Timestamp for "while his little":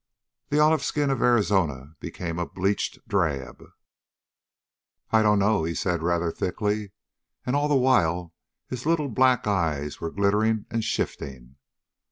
7.75-9.09